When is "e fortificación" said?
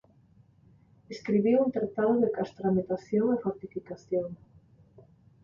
3.35-4.27